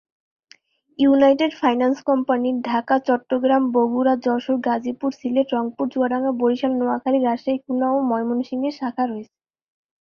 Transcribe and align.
United 0.99 1.51
finance 1.61 1.97
কোম্পানির 2.09 2.57
ঢাকা, 2.61 2.95
চট্টগ্রাম, 3.07 3.63
বগুড়া, 3.71 4.13
যশোর, 4.25 4.57
গাজীপুর, 4.59 5.11
সিলেট, 5.19 5.47
রংপুর, 5.53 5.85
চুয়াডাঙ্গা, 5.93 6.31
বরিশাল, 6.41 6.73
নোয়াখালী, 6.75 7.19
রাজশাহী, 7.19 7.57
খুলনা 7.57 7.87
ও 7.91 7.97
ময়মনসিংহে 8.09 8.71
শাখা 8.79 9.03
রয়েছে। 9.05 9.33